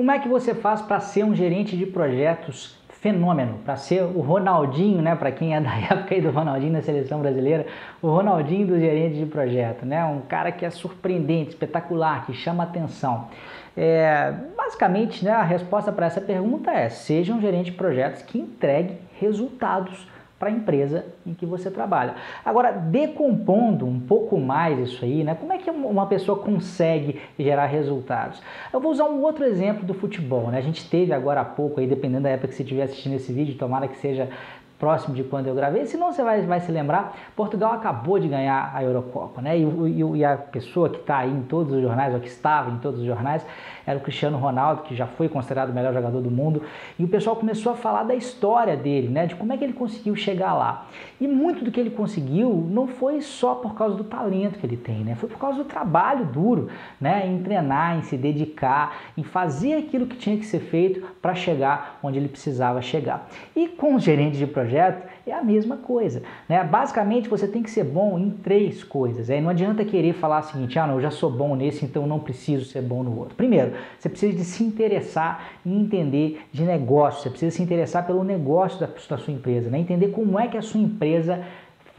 [0.00, 4.22] Como é que você faz para ser um gerente de projetos fenômeno, para ser o
[4.22, 7.66] Ronaldinho, né, para quem é da época aí do Ronaldinho na seleção brasileira,
[8.00, 12.62] o Ronaldinho do gerente de projeto, né, um cara que é surpreendente, espetacular, que chama
[12.62, 13.28] atenção.
[13.76, 18.38] É, basicamente, né, a resposta para essa pergunta é: seja um gerente de projetos que
[18.38, 20.08] entregue resultados
[20.40, 22.14] para a empresa em que você trabalha.
[22.42, 25.34] Agora, decompondo um pouco mais isso aí, né?
[25.34, 28.42] Como é que uma pessoa consegue gerar resultados?
[28.72, 30.56] Eu vou usar um outro exemplo do futebol, né?
[30.56, 33.30] A gente teve agora há pouco aí, dependendo da época que você estiver assistindo esse
[33.30, 34.30] vídeo, tomara que seja
[34.80, 38.72] próximo de quando eu gravei, senão você vai, vai se lembrar, Portugal acabou de ganhar
[38.74, 39.58] a Eurocopa, né?
[39.58, 42.70] E, e, e a pessoa que está aí em todos os jornais, ou que estava
[42.70, 43.44] em todos os jornais,
[43.86, 46.62] era o Cristiano Ronaldo, que já foi considerado o melhor jogador do mundo,
[46.98, 49.26] e o pessoal começou a falar da história dele, né?
[49.26, 50.86] De como é que ele conseguiu chegar lá.
[51.20, 54.78] E muito do que ele conseguiu não foi só por causa do talento que ele
[54.78, 55.14] tem, né?
[55.14, 57.26] Foi por causa do trabalho duro, né?
[57.26, 61.98] Em treinar, em se dedicar, em fazer aquilo que tinha que ser feito para chegar
[62.02, 63.28] onde ele precisava chegar.
[63.54, 66.22] E com os gerentes de projeto projeto, é a mesma coisa.
[66.48, 66.62] Né?
[66.62, 69.28] Basicamente, você tem que ser bom em três coisas.
[69.28, 72.06] Aí não adianta querer falar o seguinte, ah, não, eu já sou bom nesse, então
[72.06, 73.34] não preciso ser bom no outro.
[73.34, 77.22] Primeiro, você precisa de se interessar e entender de negócio.
[77.22, 79.78] Você precisa se interessar pelo negócio da, da sua empresa, né?
[79.78, 81.44] entender como é que a sua empresa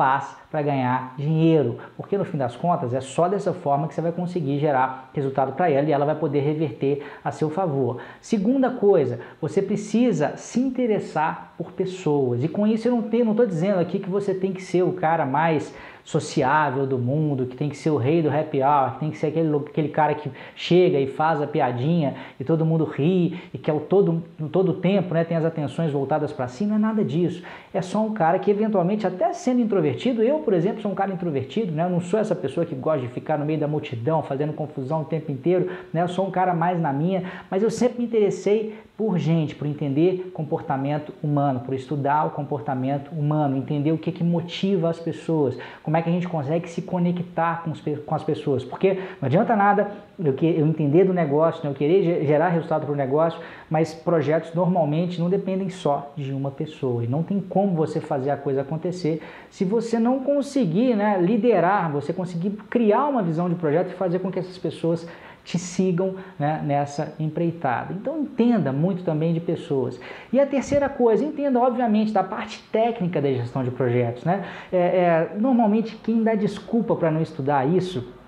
[0.02, 4.02] faz para ganhar dinheiro, porque no fim das contas é só dessa forma que você
[4.02, 8.02] vai conseguir gerar resultado para ela e ela vai poder reverter a seu favor.
[8.20, 13.80] Segunda coisa, você precisa se interessar por pessoas e com isso eu não estou dizendo
[13.80, 15.72] aqui que você tem que ser o cara mais
[16.04, 19.18] sociável do mundo, que tem que ser o rei do happy hour, que tem que
[19.18, 23.58] ser aquele, aquele cara que chega e faz a piadinha e todo mundo ri e
[23.58, 26.80] que é o todo, todo tempo né, tem as atenções voltadas para si, não é
[26.80, 27.44] nada disso.
[27.74, 31.12] É só um cara que eventualmente, até sendo introvertido, eu, por exemplo, sou um cara
[31.12, 34.24] introvertido, né, eu não sou essa pessoa que gosta de ficar no meio da multidão,
[34.24, 37.70] fazendo confusão o tempo inteiro, né, eu sou um cara mais na minha, mas eu
[37.70, 43.92] sempre me interessei por gente, por entender comportamento humano, por estudar o comportamento humano, entender
[43.92, 47.72] o que, que motiva as pessoas, como é que a gente consegue se conectar com,
[47.72, 48.64] os, com as pessoas.
[48.64, 52.86] Porque não adianta nada eu, que, eu entender do negócio, né, eu querer gerar resultado
[52.86, 57.04] para o negócio, mas projetos normalmente não dependem só de uma pessoa.
[57.04, 61.92] E não tem como você fazer a coisa acontecer se você não conseguir né, liderar,
[61.92, 65.08] você conseguir criar uma visão de projeto e fazer com que essas pessoas
[65.44, 67.94] te sigam né, nessa empreitada.
[67.94, 70.00] Então entenda muito também de pessoas.
[70.32, 74.24] E a terceira coisa, entenda obviamente da parte técnica da gestão de projetos.
[74.24, 74.46] Né?
[74.72, 78.21] É, é, normalmente quem dá desculpa para não estudar isso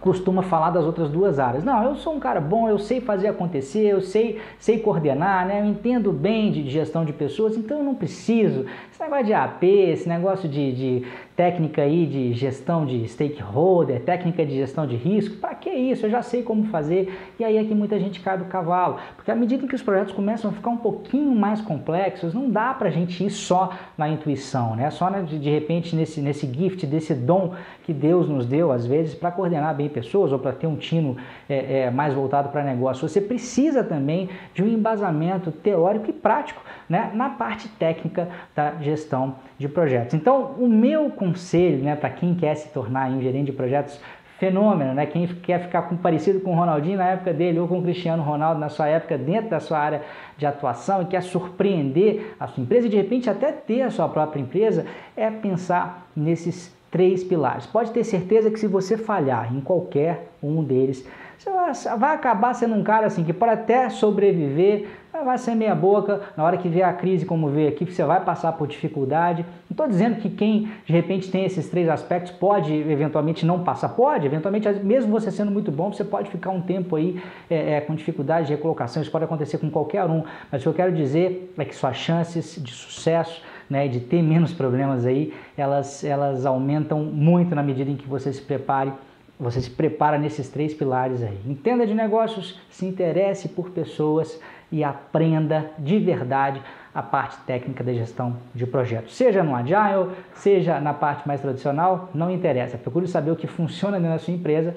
[0.00, 1.64] costuma falar das outras duas áreas.
[1.64, 5.60] Não, eu sou um cara bom, eu sei fazer acontecer, eu sei, sei coordenar, né?
[5.60, 8.66] eu entendo bem de gestão de pessoas, então eu não preciso.
[8.90, 14.44] Esse negócio de AP, esse negócio de, de técnica aí de gestão de stakeholder, técnica
[14.44, 16.06] de gestão de risco, para que isso?
[16.06, 17.18] Eu já sei como fazer.
[17.38, 20.12] E aí é que muita gente cai do cavalo, porque à medida que os projetos
[20.12, 24.08] começam a ficar um pouquinho mais complexos, não dá para a gente ir só na
[24.08, 24.90] intuição, né?
[24.90, 27.54] Só de, de repente nesse, nesse gift, desse dom
[27.84, 31.16] que Deus nos deu às vezes para coordenar bem pessoas ou para ter um tino
[31.48, 33.08] é, é, mais voltado para negócio.
[33.08, 39.36] Você precisa também de um embasamento teórico e prático né, na parte técnica da gestão
[39.58, 40.14] de projetos.
[40.14, 44.00] Então, o meu conselho né, para quem quer se tornar um gerente de projetos
[44.42, 45.06] fenômeno, né?
[45.06, 48.24] Quem quer ficar com, parecido com o Ronaldinho na época dele ou com o Cristiano
[48.24, 50.02] Ronaldo na sua época dentro da sua área
[50.36, 54.08] de atuação e quer surpreender a sua empresa e de repente até ter a sua
[54.08, 54.84] própria empresa,
[55.16, 57.66] é pensar nesses três pilares.
[57.66, 61.04] Pode ter certeza que se você falhar em qualquer um deles,
[61.38, 61.50] você
[61.96, 64.86] vai acabar sendo um cara assim que pode até sobreviver,
[65.24, 68.22] vai ser meia boca, na hora que vier a crise como veio aqui, você vai
[68.22, 69.42] passar por dificuldade.
[69.42, 73.88] Não estou dizendo que quem de repente tem esses três aspectos pode eventualmente não passar,
[73.88, 77.20] pode, eventualmente, mesmo você sendo muito bom, você pode ficar um tempo aí
[77.50, 80.68] é, é, com dificuldade de recolocação, isso pode acontecer com qualquer um, mas o que
[80.68, 85.32] eu quero dizer é que suas chances de sucesso né, de ter menos problemas aí,
[85.56, 88.92] elas, elas aumentam muito na medida em que você se prepare
[89.40, 91.36] você se prepara nesses três pilares aí.
[91.44, 94.40] Entenda de negócios, se interesse por pessoas
[94.70, 96.62] e aprenda de verdade
[96.94, 99.16] a parte técnica da gestão de projetos.
[99.16, 102.78] Seja no Agile, seja na parte mais tradicional, não interessa.
[102.78, 104.76] Procure saber o que funciona da sua empresa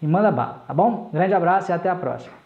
[0.00, 1.10] e manda bala, tá bom?
[1.12, 2.38] Grande abraço e até a próxima.